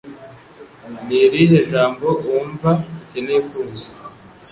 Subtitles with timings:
[1.05, 2.69] Nirihe jambo wumva
[2.99, 3.89] ukeyene kumva?